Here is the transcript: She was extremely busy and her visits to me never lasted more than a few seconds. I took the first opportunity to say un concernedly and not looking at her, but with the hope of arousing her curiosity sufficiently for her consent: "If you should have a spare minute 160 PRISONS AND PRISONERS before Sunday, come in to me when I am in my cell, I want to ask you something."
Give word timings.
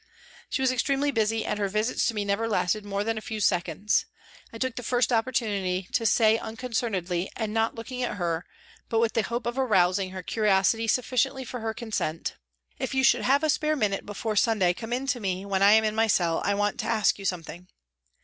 She 0.49 0.63
was 0.63 0.71
extremely 0.71 1.11
busy 1.11 1.45
and 1.45 1.59
her 1.59 1.67
visits 1.67 2.07
to 2.07 2.15
me 2.15 2.25
never 2.25 2.47
lasted 2.47 2.83
more 2.83 3.03
than 3.03 3.19
a 3.19 3.21
few 3.21 3.39
seconds. 3.39 4.07
I 4.51 4.57
took 4.57 4.73
the 4.75 4.81
first 4.81 5.13
opportunity 5.13 5.87
to 5.91 6.07
say 6.07 6.39
un 6.39 6.57
concernedly 6.57 7.29
and 7.35 7.53
not 7.53 7.75
looking 7.75 8.01
at 8.01 8.17
her, 8.17 8.43
but 8.89 8.97
with 8.97 9.13
the 9.13 9.21
hope 9.21 9.45
of 9.45 9.59
arousing 9.59 10.09
her 10.09 10.23
curiosity 10.23 10.87
sufficiently 10.87 11.45
for 11.45 11.59
her 11.59 11.75
consent: 11.75 12.35
"If 12.79 12.95
you 12.95 13.03
should 13.03 13.21
have 13.21 13.43
a 13.43 13.49
spare 13.51 13.75
minute 13.75 14.03
160 14.03 14.05
PRISONS 14.07 14.47
AND 14.51 14.59
PRISONERS 14.59 14.73
before 14.73 14.73
Sunday, 14.73 14.73
come 14.73 14.91
in 14.93 15.05
to 15.05 15.19
me 15.19 15.45
when 15.45 15.61
I 15.61 15.73
am 15.73 15.83
in 15.83 15.93
my 15.93 16.07
cell, 16.07 16.41
I 16.43 16.55
want 16.55 16.79
to 16.79 16.87
ask 16.87 17.19
you 17.19 17.25
something." 17.25 17.67